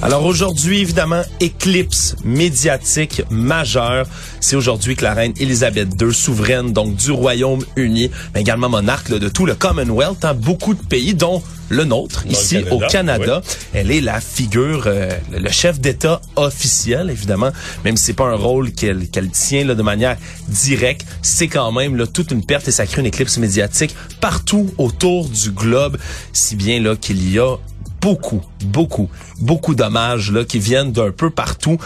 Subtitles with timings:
[0.00, 4.06] Alors aujourd'hui, évidemment, éclipse médiatique majeure.
[4.38, 9.18] C'est aujourd'hui que la reine Elisabeth II, souveraine donc du Royaume-Uni, mais également monarque là,
[9.18, 13.42] de tout le Commonwealth, hein, beaucoup de pays, dont le nôtre, ici Canada, au Canada.
[13.44, 13.56] oui.
[13.74, 17.50] Elle est la figure, euh, le chef d'État officiel, évidemment,
[17.84, 20.16] même si c'est pas un rôle qu'elle qu'elle tient là, de manière
[20.48, 24.70] directe, c'est quand même là, toute une perte et ça crée une éclipse médiatique partout
[24.78, 25.98] autour du globe,
[26.32, 27.56] si bien là qu'il y a
[28.00, 29.08] beaucoup, beaucoup,
[29.40, 31.78] beaucoup d'hommages là qui viennent d'un peu partout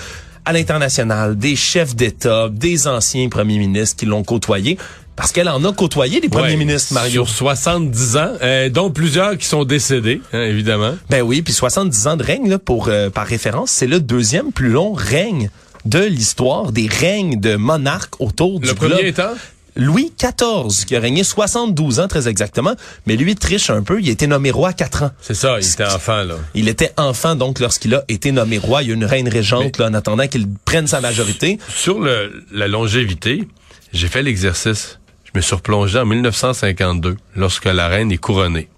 [0.45, 4.77] à l'international, des chefs d'État, des anciens premiers ministres qui l'ont côtoyé.
[5.15, 7.27] Parce qu'elle en a côtoyé des premiers Ouais, ministres, Mario.
[7.27, 10.95] Sur 70 ans, euh, dont plusieurs qui sont décédés, hein, évidemment.
[11.11, 14.53] Ben oui, puis 70 ans de règne, là, pour euh, par référence, c'est le deuxième
[14.53, 15.51] plus long règne
[15.85, 18.93] de l'histoire des règnes de monarques autour du Le globe.
[18.93, 19.33] premier étant?
[19.75, 22.75] Louis XIV, qui a régné 72 ans très exactement,
[23.07, 25.11] mais lui triche un peu, il a été nommé roi à 4 ans.
[25.21, 26.35] C'est ça, il était enfant, là.
[26.55, 28.83] Il était enfant donc lorsqu'il a été nommé roi.
[28.83, 31.59] Il y a une reine régente là, en attendant qu'il prenne sa majorité.
[31.69, 33.49] Sur le, la longévité,
[33.93, 34.99] j'ai fait l'exercice.
[35.25, 38.69] Je me suis replongé en 1952, lorsque la reine est couronnée.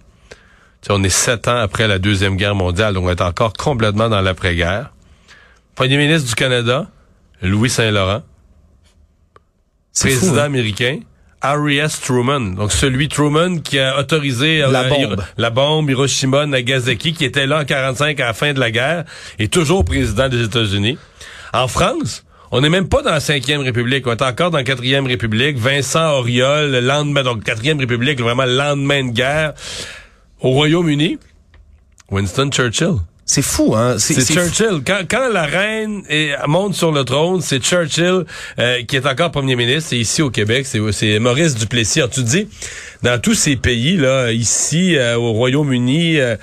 [0.83, 3.55] Tu sais, on est sept ans après la Deuxième Guerre mondiale, donc on est encore
[3.55, 4.93] complètement dans l'après-guerre.
[5.75, 6.87] Premier ministre du Canada,
[7.43, 8.23] Louis Saint-Laurent.
[9.99, 10.45] Président fou, hein?
[10.45, 11.01] américain,
[11.41, 12.01] Harry S.
[12.01, 12.41] Truman.
[12.57, 14.99] Donc celui Truman qui a autorisé euh, La bombe.
[15.13, 18.71] Hiro- la bombe Hiroshima, Nagasaki, qui était là en 45 à la fin de la
[18.71, 19.05] guerre,
[19.39, 20.99] est toujours président des États-Unis.
[21.53, 24.65] En France, on n'est même pas dans la cinquième République, on est encore dans la
[24.65, 25.57] quatrième République.
[25.59, 29.55] Vincent Auriol, le lendemain, donc quatrième République, vraiment le lendemain de guerre.
[30.41, 31.19] Au Royaume-Uni,
[32.11, 32.97] Winston Churchill.
[33.27, 33.97] C'est fou, hein?
[33.99, 34.21] C'est.
[34.23, 34.83] Churchill.
[34.87, 38.25] Quand, quand la reine est- monte sur le trône, c'est Churchill
[38.59, 39.91] euh, qui est encore premier ministre.
[39.91, 42.01] C'est ici au Québec, c'est Maurice Duplessis.
[42.01, 42.49] Alors, tu te dis,
[43.03, 46.37] dans tous ces pays là, ici euh, au Royaume-Uni, euh,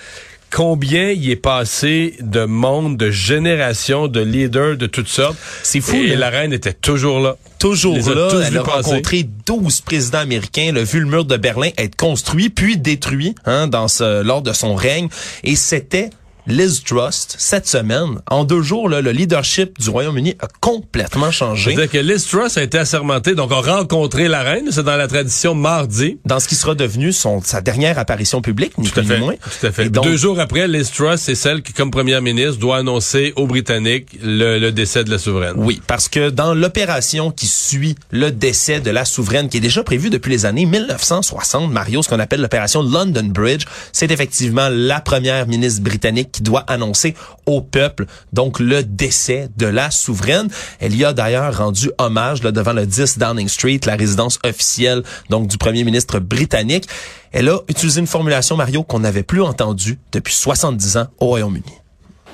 [0.52, 5.38] combien il est passé de monde, de générations, de leaders de toutes sortes?
[5.62, 6.16] C'est fou, Et là.
[6.16, 7.36] la reine était toujours là.
[7.60, 8.30] toujours Les là.
[8.48, 8.90] Elle a passer.
[8.90, 10.76] rencontré 12 présidents américains.
[10.76, 14.52] A vu le mur de Berlin être construit puis détruit hein, dans ce, lors de
[14.52, 15.10] son règne.
[15.44, 16.10] Et c'était
[16.48, 21.72] Liz Trust, cette semaine, en deux jours, là, le leadership du Royaume-Uni a complètement changé.
[21.76, 24.70] C'est-à-dire que Liz Truss a été assermentée, donc a rencontré la reine.
[24.72, 26.18] C'est dans la tradition mardi.
[26.26, 29.16] Dans ce qui sera devenu son, sa dernière apparition publique, ni Tout à plus ni
[29.16, 29.20] fait.
[29.20, 29.36] moins.
[29.36, 29.86] Tout à fait.
[29.86, 33.34] Et donc, Deux jours après, Liz Truss, c'est celle qui, comme première ministre, doit annoncer
[33.36, 35.54] aux Britanniques le, le décès de la souveraine.
[35.58, 39.84] Oui, parce que dans l'opération qui suit le décès de la souveraine, qui est déjà
[39.84, 45.02] prévue depuis les années 1960, Mario, ce qu'on appelle l'opération London Bridge, c'est effectivement la
[45.02, 47.16] première ministre britannique qui doit annoncer
[47.46, 50.50] au peuple donc le décès de la souveraine.
[50.80, 55.48] Elle y a d'ailleurs rendu hommage devant le 10 Downing Street, la résidence officielle donc
[55.48, 56.88] du premier ministre britannique.
[57.32, 61.82] Elle a utilisé une formulation, Mario, qu'on n'avait plus entendue depuis 70 ans au Royaume-Uni.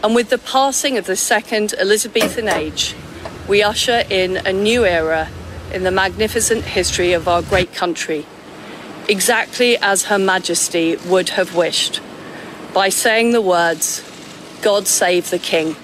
[0.04, 2.96] And with the passing of the second Elizabethan age,
[3.48, 5.28] we usher in a new era
[5.74, 8.26] in the magnificent history of our great country,
[9.10, 12.00] exactly as Her Majesty would have wished,
[12.74, 14.02] by saying the words,
[14.62, 15.76] God save the King.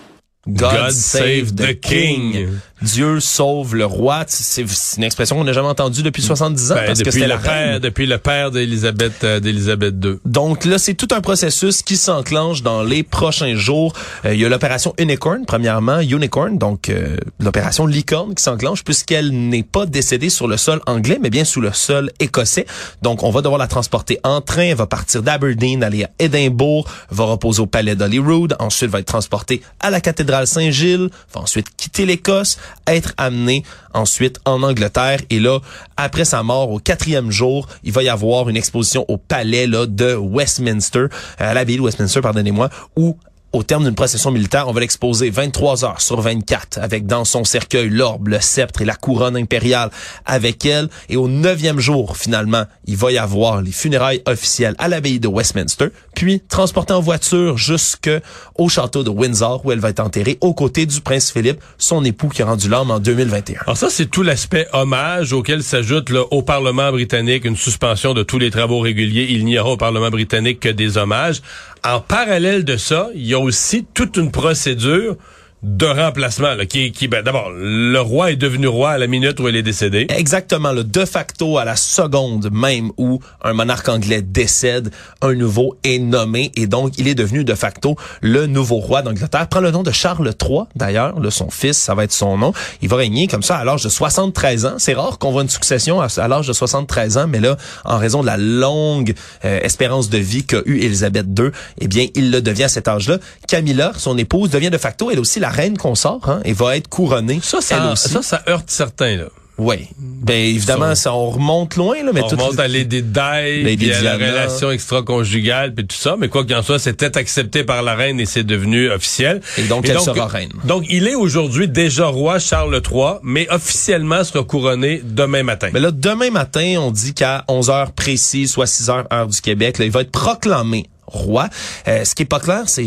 [0.51, 2.61] God, save the king.
[2.83, 4.25] Dieu sauve le roi.
[4.27, 4.63] C'est
[4.97, 7.33] une expression qu'on n'a jamais entendue depuis 70 ans Ben, parce que depuis, c'était le
[7.33, 7.69] la reine.
[7.69, 10.15] père, depuis le père d'Élisabeth euh, d'Élisabeth II.
[10.25, 13.93] Donc là, c'est tout un processus qui s'enclenche dans les prochains jours.
[14.25, 19.31] Euh, il y a l'opération Unicorn, premièrement, Unicorn, donc euh, l'opération Licorne qui s'enclenche puisqu'elle
[19.31, 22.65] n'est pas décédée sur le sol anglais, mais bien sous le sol écossais.
[23.01, 24.63] Donc on va devoir la transporter en train.
[24.63, 29.07] Elle va partir d'Aberdeen, aller à Édimbourg, va reposer au palais d'Holyrood, ensuite va être
[29.07, 33.63] transportée à la cathédrale Saint-Gilles, va ensuite quitter l'Écosse, être amenée
[33.93, 35.19] ensuite en Angleterre.
[35.29, 35.59] Et là,
[35.97, 39.85] après sa mort, au quatrième jour, il va y avoir une exposition au palais là,
[39.85, 41.09] de Westminster, euh,
[41.39, 43.17] à l'abbaye de Westminster, pardonnez-moi, où
[43.53, 47.43] au terme d'une procession militaire, on va l'exposer 23 heures sur 24 avec dans son
[47.43, 49.91] cercueil l'orbe, le sceptre et la couronne impériale
[50.25, 50.89] avec elle.
[51.07, 55.27] Et au neuvième jour, finalement, il va y avoir les funérailles officielles à l'abbaye de
[55.27, 60.55] Westminster, puis transportée en voiture jusqu'au château de Windsor où elle va être enterrée aux
[60.55, 63.59] côtés du prince Philippe, son époux qui a rendu l'âme en 2021.
[63.67, 68.39] Alors ça, c'est tout l'aspect hommage auquel s'ajoute au Parlement britannique une suspension de tous
[68.39, 69.27] les travaux réguliers.
[69.29, 71.41] Il n'y aura au Parlement britannique que des hommages.
[71.85, 75.17] En parallèle de ça, il y a aussi toute une procédure
[75.63, 79.39] de remplacement, là, qui, qui ben, d'abord, le roi est devenu roi à la minute
[79.39, 80.07] où il est décédé.
[80.09, 85.77] Exactement, le de facto à la seconde même où un monarque anglais décède, un nouveau
[85.83, 89.47] est nommé et donc il est devenu de facto le nouveau roi d'Angleterre.
[89.47, 92.53] Prend le nom de Charles III d'ailleurs, le son fils, ça va être son nom.
[92.81, 94.73] Il va régner comme ça à l'âge de 73 ans.
[94.77, 97.55] C'est rare qu'on voit une succession à, l'âge de 73 ans, mais là,
[97.85, 99.13] en raison de la longue
[99.45, 102.89] euh, espérance de vie qu'a eu Élisabeth II, eh bien, il le devient à cet
[102.89, 103.17] âge-là.
[103.47, 106.87] Camilla, son épouse, devient de facto elle aussi la reine consort hein, et va être
[106.87, 107.39] couronnée.
[107.41, 108.09] Ça, ça, elle aussi.
[108.09, 109.25] ça, ça heurte certains, là.
[109.57, 109.87] Oui.
[109.99, 113.85] Ben évidemment, ça, on remonte loin là, mais on tout remonte à les détails, Lady
[113.85, 116.15] puis à la relation extra-conjugale, puis tout ça.
[116.17, 119.41] Mais quoi qu'il en soit, c'était accepté par la reine et c'est devenu officiel.
[119.57, 120.51] Et donc, elle sera reine.
[120.63, 125.69] Donc, il est aujourd'hui déjà roi Charles III, mais officiellement sera couronné demain matin.
[125.71, 129.39] Mais là, demain matin, on dit qu'à 11 heures précises, soit 6 heures heure du
[129.39, 131.47] Québec, là, il va être proclamé roi.
[131.87, 132.85] Euh, ce qui est pas clair, c'est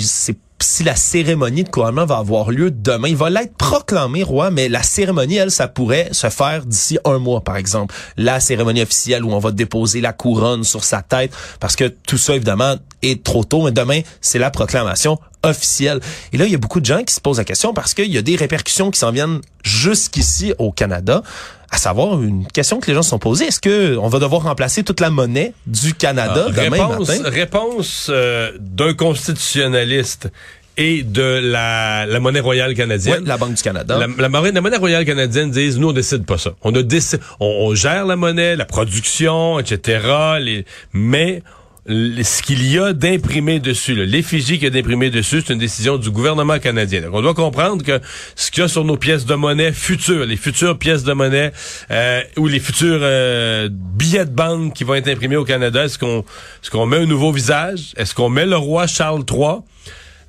[0.61, 3.09] si la cérémonie de couronnement va avoir lieu demain.
[3.09, 7.19] Il va l'être proclamé roi, mais la cérémonie, elle, ça pourrait se faire d'ici un
[7.19, 7.95] mois, par exemple.
[8.17, 12.19] La cérémonie officielle où on va déposer la couronne sur sa tête, parce que tout
[12.19, 13.65] ça, évidemment, est trop tôt.
[13.65, 16.01] Mais demain, c'est la proclamation officielle.
[16.33, 18.13] Et là, il y a beaucoup de gens qui se posent la question parce qu'il
[18.13, 21.23] y a des répercussions qui s'en viennent jusqu'ici au Canada
[21.71, 23.47] à savoir une question que les gens se sont posées.
[23.47, 27.31] Est-ce que on va devoir remplacer toute la monnaie du Canada Ah, demain réponse, matin?
[27.31, 30.29] réponse euh, d'un constitutionnaliste
[30.79, 33.21] et de la, la monnaie royale canadienne.
[33.23, 33.97] Oui, la Banque du Canada.
[33.99, 36.51] La, la monnaie, la monnaie royale canadienne disent, nous, on décide pas ça.
[36.63, 40.07] On, a décide, on, on gère la monnaie, la production, etc.,
[40.39, 41.43] les, mais
[41.89, 45.99] ce qu'il y a d'imprimé dessus, l'effigie qu'il y a d'imprimé dessus, c'est une décision
[45.99, 47.03] du gouvernement canadien.
[47.03, 48.01] Donc, on doit comprendre que
[48.35, 51.53] ce qu'il y a sur nos pièces de monnaie futures, les futures pièces de monnaie
[51.91, 55.99] euh, ou les futurs euh, billets de banque qui vont être imprimés au Canada, est-ce
[55.99, 57.93] qu'on est-ce qu'on met un nouveau visage?
[57.97, 59.61] Est-ce qu'on met le roi Charles III?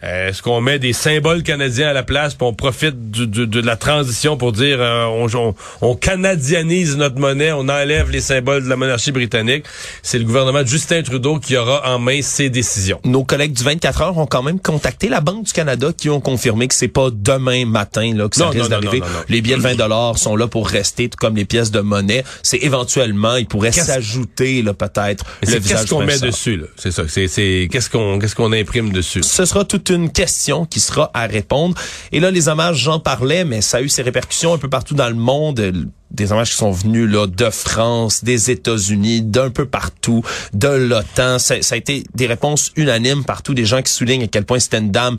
[0.03, 3.47] Euh, Est-ce qu'on met des symboles canadiens à la place, puis on profite du- du-
[3.47, 8.21] de la transition pour dire euh, on, on, on canadianise notre monnaie, on enlève les
[8.21, 9.65] symboles de la monarchie britannique?
[10.03, 12.99] C'est le gouvernement de Justin Trudeau qui aura en main ces décisions.
[13.05, 16.21] Nos collègues du 24 heures ont quand même contacté la Banque du Canada qui ont
[16.21, 19.01] confirmé que c'est pas demain matin là, que ça Non, risque d'arriver.
[19.29, 22.23] Les billets de 20 dollars sont là pour rester, tout comme les pièces de monnaie.
[22.43, 26.67] C'est éventuellement, il pourrait Qu'est-ce- s'ajouter là peut-être le visage qu'est-ce qu'on met dessus, là?
[26.77, 27.03] C'est ça.
[27.07, 29.23] C'est, qu'est-ce qu'on, qu'est-ce qu'on imprime dessus?
[29.23, 31.75] ce sera toute une question qui sera à répondre.
[32.11, 34.95] Et là, les hommages, j'en parlais, mais ça a eu ses répercussions un peu partout
[34.95, 35.59] dans le monde.
[35.59, 35.71] Euh,
[36.11, 40.23] Des hommages qui sont venus là de France, des États-Unis, d'un peu partout,
[40.53, 41.39] de l'OTAN.
[41.39, 44.59] Ça, ça a été des réponses unanimes partout, des gens qui soulignent à quel point
[44.59, 45.17] c'était une dame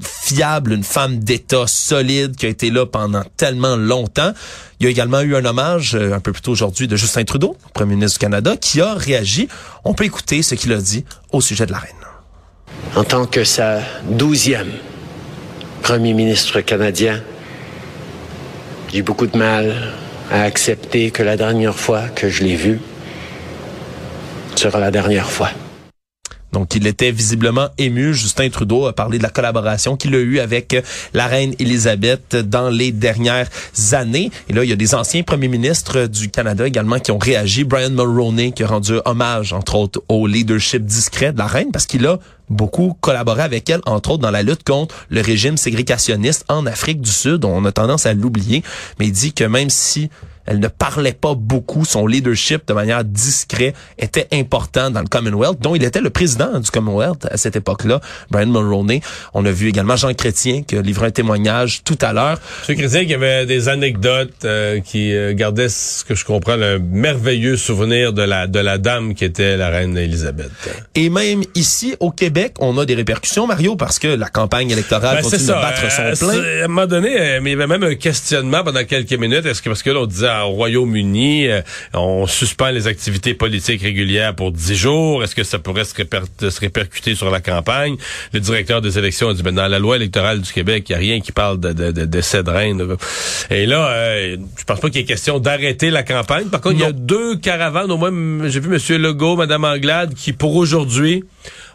[0.00, 4.32] fiable, une femme d'État solide qui a été là pendant tellement longtemps.
[4.78, 7.24] Il y a également eu un hommage euh, un peu plus tôt aujourd'hui de Justin
[7.24, 9.48] Trudeau, Premier ministre du Canada, qui a réagi.
[9.84, 11.97] On peut écouter ce qu'il a dit au sujet de la reine.
[12.96, 14.72] En tant que sa douzième
[15.82, 17.22] premier ministre canadien,
[18.92, 19.74] j'ai beaucoup de mal
[20.30, 22.80] à accepter que la dernière fois que je l'ai vu
[24.54, 25.50] sera la dernière fois.
[26.52, 28.14] Donc, il était visiblement ému.
[28.14, 30.76] Justin Trudeau a parlé de la collaboration qu'il a eue avec
[31.12, 33.48] la reine Élisabeth dans les dernières
[33.92, 34.30] années.
[34.48, 37.64] Et là, il y a des anciens premiers ministres du Canada également qui ont réagi.
[37.64, 41.86] Brian Mulroney qui a rendu hommage, entre autres, au leadership discret de la reine parce
[41.86, 42.18] qu'il a
[42.50, 47.00] beaucoup collaboré avec elle, entre autres, dans la lutte contre le régime ségrégationniste en Afrique
[47.00, 47.44] du Sud.
[47.44, 48.62] On a tendance à l'oublier,
[48.98, 50.08] mais il dit que même si
[50.50, 51.84] elle ne parlait pas beaucoup.
[51.84, 56.58] Son leadership de manière discrète était important dans le Commonwealth, dont il était le président
[56.58, 58.00] du Commonwealth à cette époque-là,
[58.30, 59.02] Brian Mulroney.
[59.34, 62.38] On a vu également Jean Chrétien qui a livré un témoignage tout à l'heure.
[62.66, 66.78] Je Chrétien qui avait des anecdotes, euh, qui euh, gardait ce que je comprends, un
[66.78, 70.50] merveilleux souvenir de la, de la dame qui était la reine Élisabeth.
[70.94, 75.16] Et même ici, au Québec, on a des répercussions, Mario, parce que la campagne électorale
[75.16, 76.32] Ben, continue de battre Euh, son plein.
[76.32, 79.12] c'est- À un moment donné, euh, mais il y avait même un questionnement pendant quelques
[79.12, 79.44] minutes.
[79.44, 81.60] Est-ce que parce que là, on disait au Royaume-Uni, euh,
[81.94, 85.22] on suspend les activités politiques régulières pour dix jours.
[85.22, 87.96] Est-ce que ça pourrait se, réper- se répercuter sur la campagne?
[88.32, 90.96] Le directeur des élections a dit ben, dans la loi électorale du Québec, il n'y
[90.96, 92.96] a rien qui parle de, de, de décès de reine.
[93.50, 96.48] Et là, euh, je pense pas qu'il y ait question d'arrêter la campagne.
[96.48, 97.90] Par contre, il y a deux caravanes.
[97.90, 99.02] Au moins, j'ai vu M.
[99.02, 101.24] Legault, Mme Anglade, qui pour aujourd'hui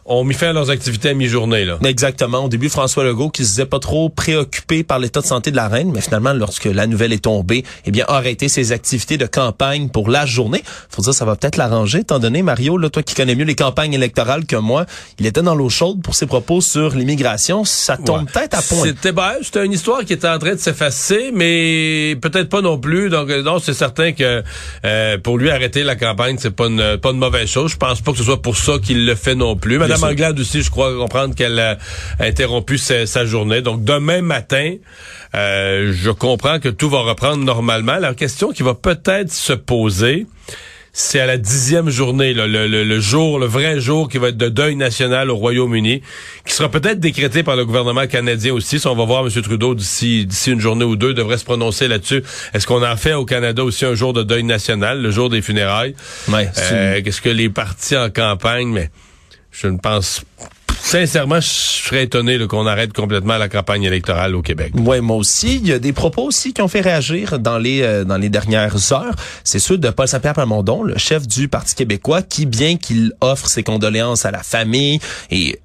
[0.05, 1.65] ont mis fin à leurs activités à mi-journée.
[1.65, 1.77] là.
[1.86, 2.45] Exactement.
[2.45, 5.55] Au début, François Legault, qui se disait pas trop préoccupé par l'état de santé de
[5.55, 9.17] la reine, mais finalement, lorsque la nouvelle est tombée, eh bien, a arrêté ses activités
[9.17, 10.63] de campagne pour la journée.
[10.89, 13.55] Faut dire, ça va peut-être l'arranger, étant donné, Mario, là, toi qui connais mieux les
[13.55, 14.86] campagnes électorales que moi,
[15.19, 17.63] il était dans l'eau chaude pour ses propos sur l'immigration.
[17.65, 18.25] Ça tombe Ouais.
[18.33, 18.83] peut-être à point.
[18.83, 22.77] C'était ben, c'était une histoire qui était en train de s'effacer, mais peut-être pas non
[22.77, 23.10] plus.
[23.10, 24.43] Donc euh, non, c'est certain que
[24.86, 27.72] euh, pour lui arrêter la campagne, c'est pas une pas une mauvaise chose.
[27.72, 29.77] Je pense pas que ce soit pour ça qu'il le fait non plus.
[29.79, 29.93] plus.
[29.94, 31.78] Madame Anglade aussi, je crois comprendre qu'elle a
[32.20, 33.62] interrompu sa, sa journée.
[33.62, 34.76] Donc demain matin,
[35.36, 37.98] euh, je comprends que tout va reprendre normalement.
[37.98, 40.26] La question qui va peut-être se poser,
[40.96, 44.38] c'est à la dixième journée, le, le, le, jour, le vrai jour qui va être
[44.38, 46.04] de deuil national au Royaume-Uni,
[46.46, 48.80] qui sera peut-être décrété par le gouvernement canadien aussi.
[48.80, 49.42] Si on va voir M.
[49.42, 52.24] Trudeau d'ici d'ici une journée ou deux, devrait se prononcer là-dessus.
[52.54, 55.42] Est-ce qu'on en fait au Canada aussi un jour de deuil national, le jour des
[55.42, 55.96] funérailles?
[56.30, 58.92] Ouais, euh, Qu'est-ce que les partis en campagne, mais
[59.53, 60.24] je ne pense
[60.83, 64.74] Sincèrement, je serais étonné qu'on arrête complètement la campagne électorale au Québec.
[64.75, 65.55] Oui, moi aussi.
[65.55, 68.29] Il y a des propos aussi qui ont fait réagir dans les euh, dans les
[68.29, 69.15] dernières heures.
[69.45, 73.48] C'est ceux de Paul Saint-Pierre Plamondon, le chef du Parti québécois, qui, bien qu'il offre
[73.48, 75.00] ses condoléances à la famille
[75.31, 75.60] et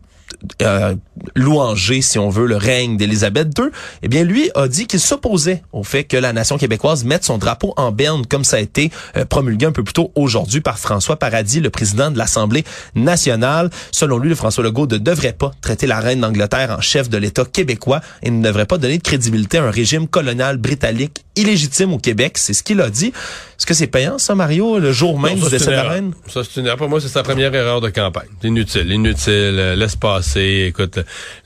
[0.63, 0.95] euh,
[1.35, 3.67] louanger, si on veut, le règne d'Élisabeth II,
[4.03, 7.39] eh bien, lui a dit qu'il s'opposait au fait que la nation québécoise mette son
[7.39, 10.79] drapeau en berne, comme ça a été euh, promulgué un peu plus tôt aujourd'hui par
[10.79, 13.71] François Paradis, le président de l'Assemblée nationale.
[13.93, 17.19] Selon lui, le François Legault ne devrait pas traiter la reine d'Angleterre en chef de
[17.19, 21.92] l'État québécois et ne devrait pas donner de crédibilité à un régime colonial britannique illégitime
[21.92, 22.38] au Québec.
[22.38, 23.07] C'est ce qu'il a dit.
[23.07, 26.12] Est-ce que c'est payant, ça, Mario, le jour même du décès de la reine?
[26.28, 26.78] Ça, c'est une erreur.
[26.78, 28.28] Pour moi, c'est sa première erreur de campagne.
[28.42, 29.33] Inutile, inutile.
[29.33, 30.66] Euh, laisse passer.
[30.68, 30.99] Écoute,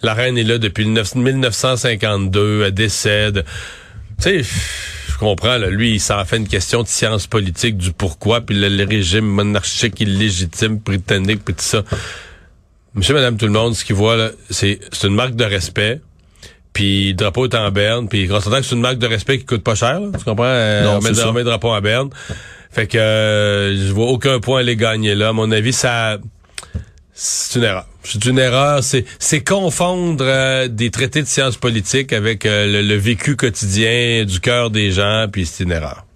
[0.03, 3.45] la reine est là depuis 1952, elle décède.
[4.21, 4.51] Tu sais,
[5.09, 8.59] je comprends, là, lui, il s'en fait une question de science politique, du pourquoi, puis
[8.59, 11.83] le, régime monarchique illégitime britannique, puis tout ça.
[12.95, 16.01] Monsieur, madame, tout le monde, ce qu'il voit, là, c'est, c'est une marque de respect.
[16.73, 19.39] Puis le drapeau est en berne, puis on s'entend que c'est une marque de respect
[19.39, 20.45] qui coûte pas cher, là, tu comprends?
[20.47, 21.29] Euh, Non, on, met, c'est ça.
[21.29, 22.09] on met le drapeau en berne.
[22.71, 25.29] Fait que euh, je vois aucun point à les gagner là.
[25.29, 26.17] À mon avis, ça
[27.15, 27.85] c'est une erreur.
[28.05, 28.83] C'est une erreur.
[28.83, 34.25] C'est, c'est confondre euh, des traités de sciences politiques avec euh, le, le vécu quotidien
[34.25, 36.07] du cœur des gens, puis c'est une erreur.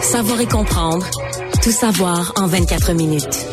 [0.00, 1.06] Savoir et comprendre.
[1.62, 3.46] Tout savoir en 24 minutes.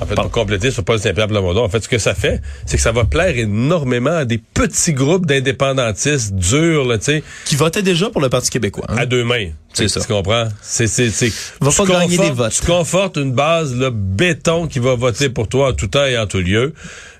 [0.00, 2.76] En fait, pour compléter sur Paul Saint-Pierre Plamondon, en fait, ce que ça fait, c'est
[2.78, 7.56] que ça va plaire énormément à des petits groupes d'indépendantistes durs, là, tu sais, Qui
[7.56, 8.86] votait déjà pour le Parti québécois.
[8.88, 8.96] hein?
[8.96, 9.48] à deux mains.
[9.74, 10.00] C'est Tu- ça.
[10.00, 10.48] Tu comprends?
[10.62, 11.30] C'est, c'est, c'est.
[11.60, 12.52] Va tu pas gagner confortes- des votes.
[12.60, 16.16] Tu confortes une base, là, béton qui va voter pour toi en tout temps et
[16.18, 16.72] en tout lieu.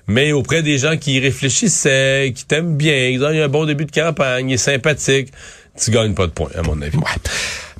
[0.07, 3.65] Mais auprès des gens qui y réfléchissaient, qui t'aiment bien, ils ont eu un bon
[3.65, 5.31] début de campagne, il est sympathique,
[5.81, 6.97] tu gagnes pas de points, à mon avis.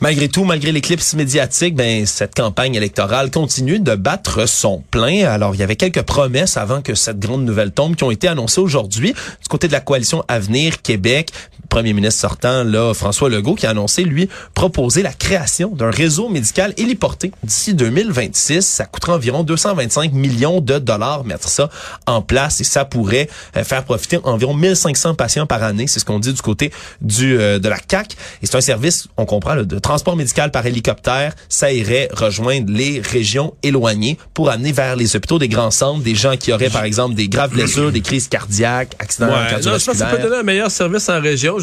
[0.01, 5.27] Malgré tout, malgré l'éclipse médiatique, ben cette campagne électorale continue de battre son plein.
[5.27, 8.27] Alors, il y avait quelques promesses avant que cette grande nouvelle tombe qui ont été
[8.27, 11.29] annoncées aujourd'hui du côté de la coalition Avenir Québec.
[11.69, 16.29] Premier ministre sortant, là, François Legault, qui a annoncé, lui, proposer la création d'un réseau
[16.29, 18.61] médical héliporté d'ici 2026.
[18.61, 21.69] Ça coûtera environ 225 millions de dollars mettre ça
[22.07, 25.85] en place et ça pourrait euh, faire profiter environ 1500 patients par année.
[25.85, 28.17] C'est ce qu'on dit du côté du euh, de la CAC.
[28.41, 31.33] Et c'est un service, on comprend, de transport médical par hélicoptère.
[31.49, 36.15] Ça irait rejoindre les régions éloignées pour amener vers les hôpitaux des grands centres des
[36.15, 39.69] gens qui auraient, par exemple, des graves blessures, des crises cardiaques, accidents Ouais, non, je
[39.69, 40.21] pense que ça peut cardiovasculaires.
[40.29, 41.57] donner un meilleur service en région.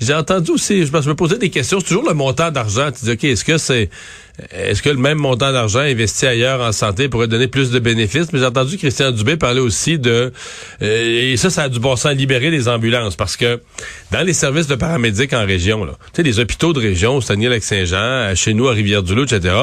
[0.00, 2.90] J'ai entendu aussi, je me- je me posais des questions, c'est toujours le montant d'argent.
[2.90, 3.90] Tu dis, OK, est-ce que c'est
[4.50, 8.32] est-ce que le même montant d'argent investi ailleurs en santé pourrait donner plus de bénéfices?
[8.32, 10.32] Mais j'ai entendu Christian Dubé parler aussi de
[10.82, 13.60] euh, et ça, ça a du bon sens libérer les ambulances parce que
[14.10, 17.20] dans les services de paramédics en région, là, tu sais, les hôpitaux de région, au
[17.20, 19.54] Saguenay-Lac-Saint-Jean, chez nous à Rivière-du-Loup, etc.,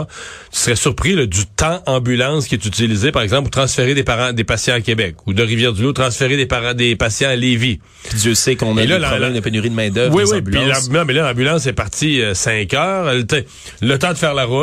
[0.52, 4.04] tu serais surpris là, du temps ambulance qui est utilisé, par exemple, pour transférer des
[4.04, 7.80] parents des patients à Québec ou de Rivière-du-Loup, transférer des parents des patients à Lévis.
[8.04, 10.16] Puis Dieu sait qu'on a là, des problèmes de pénurie de main-d'œuvre.
[10.16, 10.42] Oui, oui.
[10.42, 10.90] Puis la, ambulances.
[10.90, 13.14] non, mais là, l'ambulance est partie 5 heures.
[13.82, 14.61] Le temps de faire la route.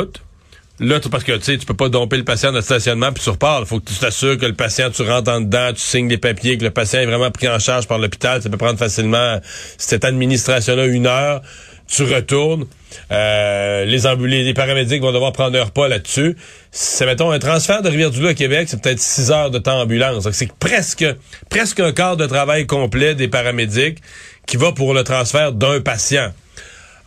[0.80, 3.12] Là, tu- parce que tu sais, tu peux pas domper le patient dans le stationnement
[3.12, 3.60] puis tu repars.
[3.62, 6.18] Il faut que tu t'assures que le patient, tu rentres en dedans, tu signes des
[6.18, 8.40] papiers, que le patient est vraiment pris en charge par l'hôpital.
[8.42, 9.40] Ça peut prendre facilement
[9.76, 11.42] cette administration-là une heure.
[11.88, 12.66] Tu retournes.
[13.10, 13.98] Euh, les
[14.44, 16.36] les paramédics vont devoir prendre leur pas là-dessus.
[16.70, 20.28] C'est, mettons, un transfert de Rivière-du-Loup à Québec, c'est peut-être 6 heures de temps ambulance.
[20.32, 21.04] C'est presque,
[21.50, 23.98] presque un quart de travail complet des paramédics
[24.46, 26.32] qui va pour le transfert d'un patient.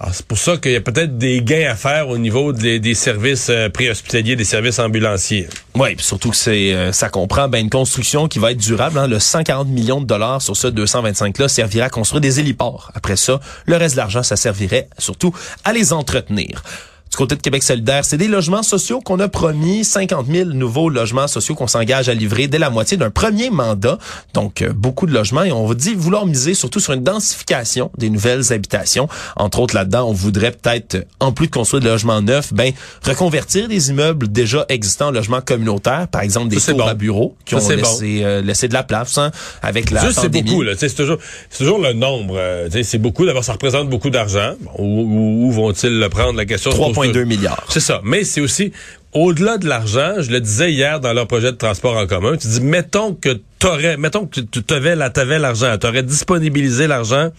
[0.02, 2.94] Alors, c'est pour ça qu'il y a peut-être des gains à faire au niveau des,
[2.96, 5.48] services euh, préhospitaliers, des services ambulanciers.
[5.76, 8.98] Oui, surtout que euh, ça comprend ben, une construction qui va être durable.
[8.98, 9.06] hein.
[9.06, 12.92] Le 140 millions de dollars sur ce 225-là servira à construire des héliports.
[12.96, 16.64] Après ça, le reste de l'argent, ça servirait surtout à les entretenir.
[17.12, 20.88] Du côté de Québec solidaire, c'est des logements sociaux qu'on a promis, 50 000 nouveaux
[20.88, 23.98] logements sociaux qu'on s'engage à livrer dès la moitié d'un premier mandat.
[24.34, 27.92] Donc, euh, beaucoup de logements et on vous dit vouloir miser surtout sur une densification
[27.98, 29.10] des nouvelles habitations.
[29.36, 32.72] Entre autres, là-dedans, on voudrait peut-être, euh, en plus de construire des logements neufs, ben,
[33.06, 36.88] reconvertir des immeubles déjà existants en logements communautaires, par exemple des tours bon.
[36.92, 38.00] à bureaux qui Ça, ont bon.
[38.24, 40.72] euh, laissé de la place hein, avec la c'est beaucoup, là.
[40.78, 42.36] C'est toujours, le nombre.
[42.38, 43.26] euh, c'est beaucoup.
[43.26, 44.54] D'abord, ça représente beaucoup d'argent.
[44.78, 46.38] Où, où- où vont-ils le prendre?
[46.38, 46.72] La question?
[47.08, 47.66] Pose 3,2 milliards.
[47.70, 48.02] C'est ça.
[48.04, 48.72] Mais c'est aussi
[49.14, 52.48] au-delà de l'argent, je le disais hier dans leur projet de transport en commun, tu
[52.48, 57.30] dis, mettons que t'aurais, mettons que tu t'avais, t'avais l'argent, t'aurais disponibilisé l'argent,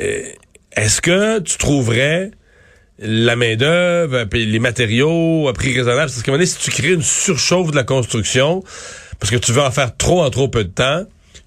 [0.00, 0.22] euh,
[0.76, 2.30] est-ce que tu trouverais
[3.00, 6.10] la main-d'œuvre, les matériaux à prix raisonnable?
[6.10, 8.62] Parce qu'à un moment donné, si tu crées une surchauffe de la construction,
[9.18, 11.04] parce que tu veux en faire trop en trop peu de temps,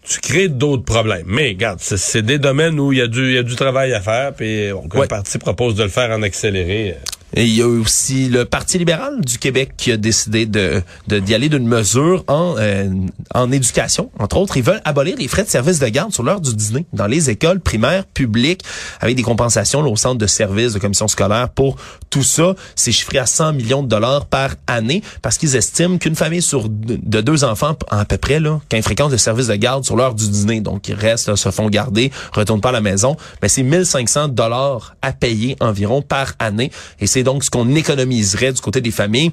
[0.07, 1.25] tu crées d'autres problèmes.
[1.27, 4.01] Mais regarde, c'est des domaines où il y, a du, y a du travail à
[4.01, 6.91] faire, puis le parti propose de le faire en accéléré.
[6.91, 10.81] Euh, et il y a aussi le Parti libéral du Québec qui a décidé de
[11.07, 12.89] d'y aller d'une mesure en euh,
[13.33, 14.11] en éducation.
[14.17, 16.85] Entre autres, ils veulent abolir les frais de service de garde sur l'heure du dîner
[16.93, 18.63] dans les écoles primaires publiques
[19.01, 21.75] avec des compensations là, au centre de services de commission scolaire pour
[22.09, 22.55] tout ça.
[22.75, 26.69] C'est chiffré à 100 millions de dollars par année parce qu'ils estiment qu'une famille sur
[26.69, 29.96] de deux enfants à peu près là, quand ils fréquentent le service de garde sur
[29.97, 33.49] l'heure du dîner, donc ils restent, se font garder, retournent pas à la maison, mais
[33.49, 38.61] c'est 1500 dollars à payer environ par année et c'est donc ce qu'on économiserait du
[38.61, 39.31] côté des familles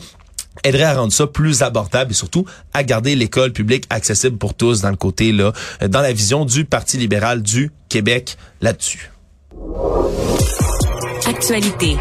[0.62, 4.83] aiderait à rendre ça plus abordable et surtout à garder l'école publique accessible pour tous
[4.83, 5.52] dans le côté là,
[5.88, 9.11] dans la vision du Parti libéral du Québec là-dessus.
[11.26, 11.97] Actualité.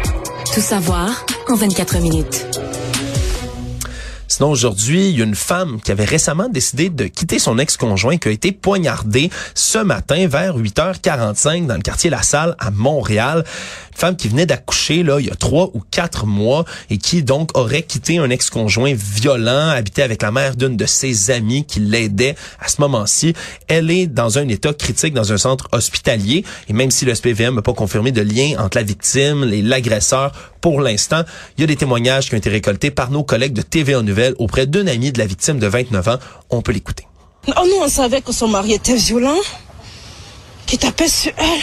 [0.54, 2.73] Tout savoir en 24 minutes.
[4.26, 8.16] Sinon, aujourd'hui, il y a une femme qui avait récemment décidé de quitter son ex-conjoint
[8.16, 13.44] qui a été poignardé ce matin vers 8h45 dans le quartier La Salle à Montréal.
[13.92, 17.22] Une femme qui venait d'accoucher là il y a trois ou quatre mois et qui
[17.22, 21.80] donc aurait quitté un ex-conjoint violent, habité avec la mère d'une de ses amies qui
[21.80, 23.34] l'aidait à ce moment-ci.
[23.68, 27.56] Elle est dans un état critique dans un centre hospitalier et même si le SPVM
[27.56, 30.32] n'a pas confirmé de lien entre la victime et l'agresseur
[30.64, 31.24] pour l'instant,
[31.58, 34.34] il y a des témoignages qui ont été récoltés par nos collègues de TVA Nouvelles
[34.38, 36.18] auprès d'une amie de la victime de 29 ans.
[36.48, 37.04] On peut l'écouter.
[37.48, 39.40] Oh, nous, on savait que son mari était violent,
[40.66, 41.60] qu'il tapait sur elle.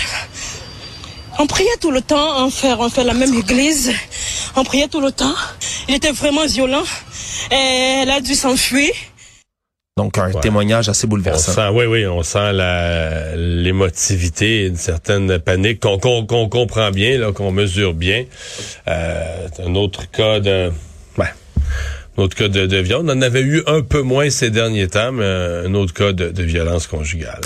[1.39, 3.93] On priait tout le temps, on fait, on fait la même église.
[4.57, 5.33] On priait tout le temps.
[5.87, 6.83] Il était vraiment violent.
[7.51, 8.91] Et elle a dû s'enfuir.
[9.95, 11.53] Donc un témoignage assez bouleversant.
[11.53, 17.31] On sent, oui, oui, on sent la l'émotivité, une certaine panique qu'on comprend bien, là,
[17.31, 18.25] qu'on mesure bien.
[18.89, 20.71] Euh, un autre cas de,
[22.17, 22.93] un autre cas de, de.
[22.95, 26.43] On en avait eu un peu moins ces derniers temps, mais un autre cas de
[26.43, 27.41] violence conjugale.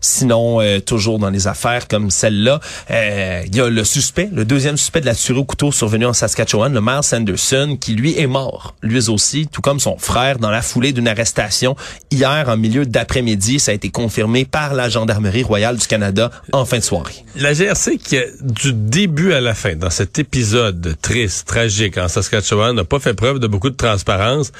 [0.00, 4.44] Sinon, euh, toujours dans les affaires comme celle-là, euh, il y a le suspect, le
[4.44, 8.18] deuxième suspect de la tuerie au couteau survenu en Saskatchewan, le Miles Sanderson, qui lui
[8.18, 11.76] est mort, lui aussi, tout comme son frère, dans la foulée d'une arrestation
[12.10, 13.60] hier en milieu d'après-midi.
[13.60, 17.24] Ça a été confirmé par la Gendarmerie royale du Canada en fin de soirée.
[17.36, 22.74] La GRC qui, du début à la fin, dans cet épisode triste, tragique en Saskatchewan,
[22.74, 24.52] n'a pas fait preuve de beaucoup de transparence.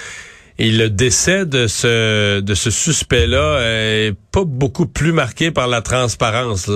[0.61, 5.83] Et le décès de ce de ce suspect-là est pas beaucoup plus marqué par la
[5.83, 6.69] transparence.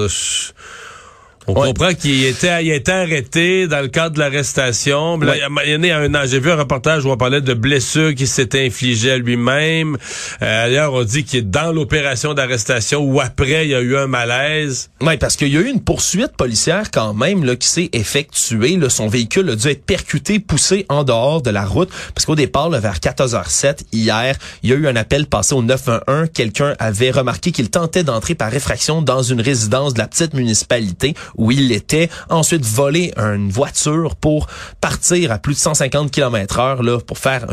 [1.47, 5.19] On comprend qu'il était, il était arrêté dans le cadre de l'arrestation.
[5.21, 8.27] Il y a un an, j'ai vu un reportage où on parlait de blessures qui
[8.27, 9.97] s'était infligées à lui-même.
[10.41, 13.97] Euh, D'ailleurs, on dit qu'il est dans l'opération d'arrestation ou après, il y a eu
[13.97, 14.91] un malaise.
[15.01, 18.77] Oui, parce qu'il y a eu une poursuite policière quand même là, qui s'est effectuée.
[18.77, 21.91] Là, son véhicule a dû être percuté, poussé en dehors de la route.
[22.15, 26.29] Parce qu'au départ, vers 14h07, hier, il y a eu un appel passé au 911.
[26.33, 31.15] Quelqu'un avait remarqué qu'il tentait d'entrer par effraction dans une résidence de la petite municipalité
[31.37, 34.47] où il était, ensuite volé une voiture pour
[34.81, 37.47] partir à plus de 150 km heure là, pour faire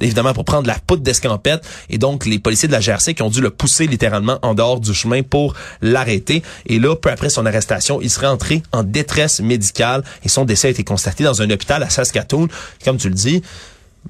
[0.00, 1.66] évidemment pour prendre la poudre d'escampette.
[1.90, 4.80] Et donc les policiers de la GRC qui ont dû le pousser littéralement en dehors
[4.80, 6.42] du chemin pour l'arrêter.
[6.66, 10.68] Et là peu après son arrestation il serait entré en détresse médicale et son décès
[10.68, 12.48] a été constaté dans un hôpital à Saskatoon.
[12.84, 13.42] Comme tu le dis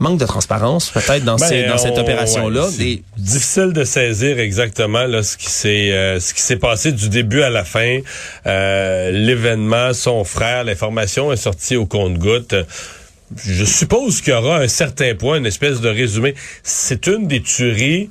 [0.00, 2.68] manque de transparence peut-être dans, ben, dans cette opération-là.
[3.16, 7.42] Difficile de saisir exactement là, ce qui s'est euh, ce qui s'est passé du début
[7.42, 8.00] à la fin.
[8.46, 12.54] Euh, L'événement, son frère, l'information est sortie au compte-goutte.
[13.44, 16.34] Je suppose qu'il y aura un certain point, une espèce de résumé.
[16.62, 18.08] C'est une des tueries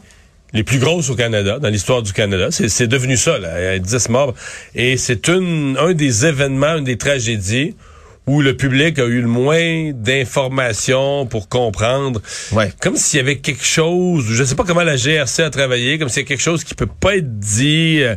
[0.53, 2.47] les plus grosses au Canada, dans l'histoire du Canada.
[2.49, 3.59] C'est devenu ça, là.
[3.59, 4.33] Il y a 10 morts.
[4.73, 7.75] Et c'est une un des événements, une des tragédies
[8.27, 12.21] où le public a eu le moins d'informations pour comprendre.
[12.51, 12.71] Ouais.
[12.81, 16.09] Comme s'il y avait quelque chose, je sais pas comment la GRC a travaillé, comme
[16.09, 17.99] s'il y a quelque chose qui peut pas être dit.
[18.01, 18.15] Euh,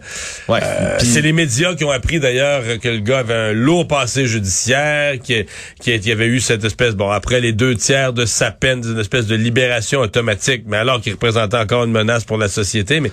[0.49, 0.61] ouais.
[0.63, 4.27] Euh, c'est les médias qui ont appris d'ailleurs que le gars avait un lourd passé
[4.27, 5.45] judiciaire, qui,
[5.81, 8.99] qui, qui avait eu cette espèce, bon, après les deux tiers de sa peine, une
[8.99, 13.01] espèce de libération automatique, mais alors qu'il représentait encore une menace pour la société.
[13.01, 13.11] Mais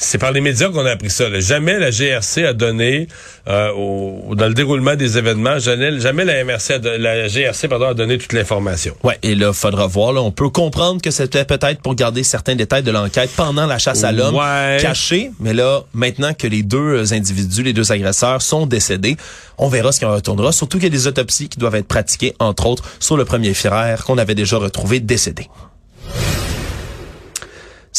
[0.00, 1.28] c'est par les médias qu'on a appris ça.
[1.28, 1.40] là.
[1.40, 3.08] Jamais la GRC a donné,
[3.48, 7.88] euh, au- dans le déroulement des événements, jamais, jamais la MRC, a la GRC pardon,
[7.88, 8.94] a donné toute l'information.
[9.02, 10.12] Ouais, et là, faudra voir.
[10.12, 13.78] Là, on peut comprendre que c'était peut-être pour garder certains détails de l'enquête pendant la
[13.78, 14.78] chasse à l'homme Ouais.
[14.80, 15.32] cachés.
[15.40, 19.16] Mais là, maintenant que les deux individus, les deux agresseurs, sont décédés,
[19.58, 20.52] on verra ce qui en retournera.
[20.52, 23.52] Surtout qu'il y a des autopsies qui doivent être pratiquées, entre autres, sur le premier
[23.52, 25.48] frère qu'on avait déjà retrouvé décédé.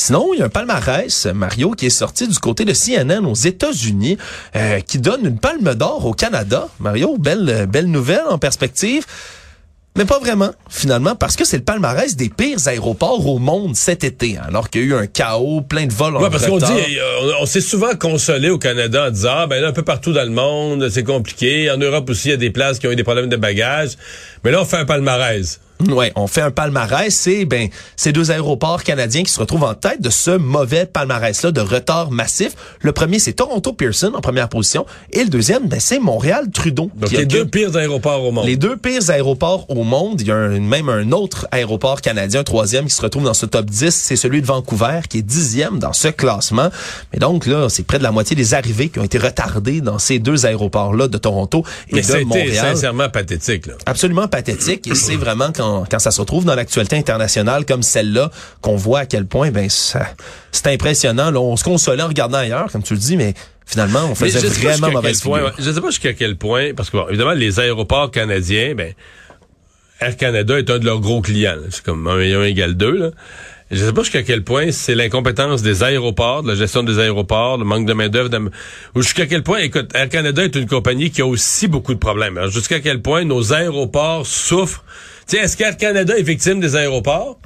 [0.01, 3.35] Sinon, il y a un palmarès, Mario, qui est sorti du côté de CNN aux
[3.35, 4.17] États-Unis,
[4.55, 6.69] euh, qui donne une palme d'or au Canada.
[6.79, 9.05] Mario, belle, belle nouvelle en perspective.
[9.97, 14.05] Mais pas vraiment, finalement, parce que c'est le palmarès des pires aéroports au monde cet
[14.05, 16.47] été, hein, alors qu'il y a eu un chaos, plein de vols en Ouais, parce
[16.47, 19.67] qu'on dit, euh, on, on s'est souvent consolé au Canada en disant, ah, ben là,
[19.67, 21.69] un peu partout dans le monde, c'est compliqué.
[21.69, 23.97] En Europe aussi, il y a des places qui ont eu des problèmes de bagages.
[24.45, 25.59] Mais là, on fait un palmarès.
[25.87, 29.73] Ouais, on fait un palmarès, c'est ben ces deux aéroports canadiens qui se retrouvent en
[29.75, 32.51] tête de ce mauvais palmarès là de retard massif.
[32.81, 36.91] Le premier c'est Toronto Pearson en première position et le deuxième ben c'est Montréal Trudeau.
[36.95, 38.45] Donc, les deux pires aéroports au monde.
[38.45, 42.41] Les deux pires aéroports au monde, il y a un- même un autre aéroport canadien,
[42.41, 45.21] un troisième qui se retrouve dans ce top 10, c'est celui de Vancouver qui est
[45.21, 46.69] dixième dans ce classement.
[47.13, 49.97] Mais donc là, c'est près de la moitié des arrivées qui ont été retardées dans
[49.97, 53.67] ces deux aéroports-là de Toronto et Mais de Montréal sincèrement pathétique.
[53.67, 53.73] Là.
[53.85, 58.31] absolument pathétique et c'est vraiment quand, quand ça se retrouve dans l'actualité internationale comme celle-là
[58.61, 62.71] qu'on voit à quel point ben c'est impressionnant là on se consolait en regardant ailleurs
[62.71, 63.33] comme tu le dis mais
[63.65, 65.53] finalement on faisait vraiment mauvaise point, figure.
[65.59, 68.93] Je sais pas jusqu'à quel point, parce que bon, évidemment, les aéroports canadiens, ben,
[70.01, 71.57] Air Canada est un de leurs gros clients.
[71.69, 72.91] C'est comme 1 million égale 2.
[72.97, 73.09] Là.
[73.69, 77.57] Je sais pas jusqu'à quel point c'est l'incompétence des aéroports, de la gestion des aéroports,
[77.57, 78.49] le manque de main-d'œuvre, de-
[78.95, 81.99] ou jusqu'à quel point, écoute, Air Canada est une compagnie qui a aussi beaucoup de
[81.99, 82.39] problèmes.
[82.49, 84.83] Jusqu'à quel point nos aéroports souffrent.
[85.37, 87.39] Est-ce qu'Air Canada est victime des aéroports?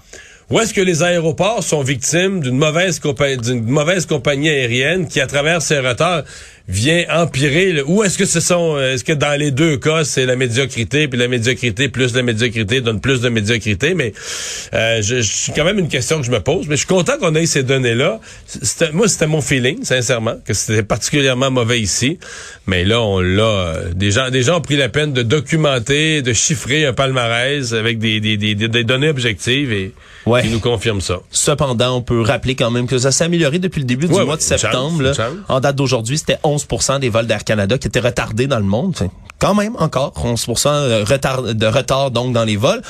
[0.49, 5.27] Ou est-ce que les aéroports sont victimes d'une mauvaise, compa- mauvaise compagnie aérienne qui, à
[5.27, 6.23] travers ses retards,
[6.67, 7.73] vient empirer?
[7.73, 10.35] le- Ou est-ce que ce sont, euh, est-ce que dans les deux cas, c'est la
[10.35, 13.93] médiocrité, puis la médiocrité plus la médiocrité donne plus de médiocrité?
[13.95, 14.13] Mais
[14.73, 16.67] euh, je, je- quand même une question que je me pose.
[16.67, 18.19] Mais je suis content qu'on ait ces données-là.
[18.47, 22.17] C'était- moi, c'était mon feeling, sincèrement, que c'était particulièrement mauvais ici.
[22.65, 23.43] Mais là, on l'a.
[23.43, 27.73] euh, Des gens, des gens ont pris la peine de documenter, de chiffrer un palmarès
[27.73, 29.91] avec des, des, des, des données objectives et
[30.25, 30.41] Ouais.
[30.41, 31.19] qui nous confirment ça.
[31.31, 34.23] Cependant, on peut rappeler quand même que ça s'est amélioré depuis le début du mois
[34.23, 35.01] de chance, septembre.
[35.01, 35.11] là.
[35.49, 36.52] En date d'aujourd'hui, c'était 11
[36.99, 38.95] des vols d'Air Canada qui étaient retardés dans le monde.
[39.39, 42.81] Quand même encore 11 de retard, de retard donc dans les vols.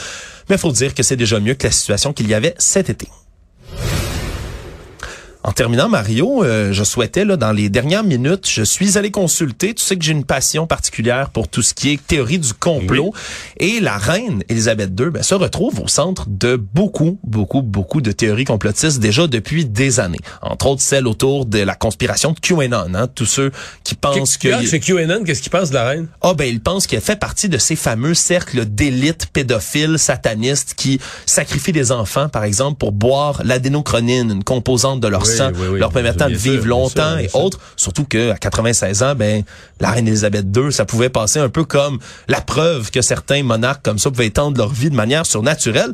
[0.49, 2.89] Mais il faut dire que c'est déjà mieux que la situation qu'il y avait cet
[2.89, 3.08] été.
[5.45, 9.73] En terminant, Mario, euh, je souhaitais, là, dans les dernières minutes, je suis allé consulter.
[9.73, 13.13] Tu sais que j'ai une passion particulière pour tout ce qui est théorie du complot.
[13.58, 18.13] Et la reine Elisabeth II ben, se retrouve au centre de beaucoup, beaucoup, beaucoup de
[18.13, 20.21] théories complotistes déjà depuis des années.
[20.41, 22.95] Entre autres, celle autour de la conspiration de QAnon.
[22.95, 23.51] Hein, tous ceux
[23.84, 24.47] qui pensent que...
[24.47, 26.08] Regarde, Chez QAnon, qu'est-ce qu'ils pensent de la reine?
[26.21, 31.01] Ah ben il pense qu'elle fait partie de ces fameux cercles d'élite pédophiles satanistes qui
[31.25, 35.67] sacrifient des enfants, par exemple, pour boire l'adénochronine, une composante de leur Oui, sang, oui,
[35.72, 37.60] oui, leur permettant de vivre longtemps sûr, et autres.
[37.76, 39.43] Surtout que à 96 ans, ben
[39.80, 43.84] la reine Elisabeth II, ça pouvait passer un peu comme la preuve que certains monarques
[43.84, 45.93] comme ça pouvaient étendre leur vie de manière surnaturelle.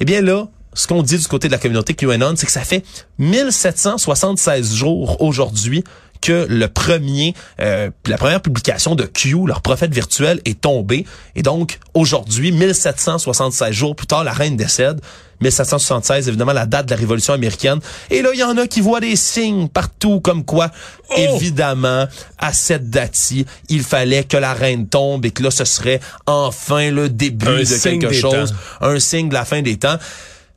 [0.00, 2.60] Eh bien là, ce qu'on dit du côté de la communauté QAnon, c'est que ça
[2.60, 2.84] fait
[3.18, 5.84] 1776 jours aujourd'hui
[6.20, 11.06] que le premier, euh, la première publication de Q, leur prophète virtuel, est tombée.
[11.34, 15.00] Et donc, aujourd'hui, 1776 jours plus tard, la reine décède.
[15.40, 17.78] 1776, évidemment, la date de la Révolution américaine.
[18.10, 20.70] Et là, il y en a qui voient des signes partout, comme quoi,
[21.16, 22.06] évidemment,
[22.38, 26.90] à cette date-ci, il fallait que la reine tombe et que là, ce serait enfin
[26.90, 28.50] le début Un de quelque chose,
[28.80, 28.86] temps.
[28.86, 29.96] un signe de la fin des temps.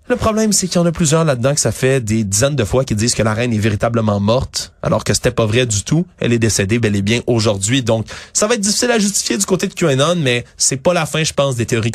[0.10, 2.66] Le problème, c'est qu'il y en a plusieurs là-dedans que ça fait des dizaines de
[2.66, 5.84] fois qui disent que la reine est véritablement morte, alors que c'était pas vrai du
[5.84, 6.06] tout.
[6.20, 7.84] Elle est décédée bel et bien aujourd'hui.
[7.84, 11.06] Donc, ça va être difficile à justifier du côté de QAnon, mais c'est pas la
[11.06, 11.94] fin, je pense, des théories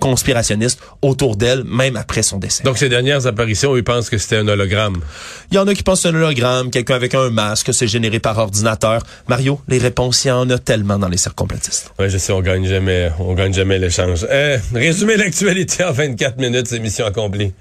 [0.00, 2.64] conspirationnistes autour d'elle, même après son décès.
[2.64, 4.96] Donc, ces dernières apparitions, ils pensent que c'était un hologramme.
[5.50, 7.72] Il y en a qui pensent que c'est un hologramme, quelqu'un avec un masque, que
[7.72, 9.02] c'est généré par ordinateur.
[9.28, 11.92] Mario, les réponses, il y en a tellement dans les cercles complotistes.
[11.98, 14.26] Ouais, je sais, on gagne jamais, on gagne jamais l'échange.
[14.30, 17.52] Euh, résumer l'actualité en 24 minutes, c'est mission accomplie.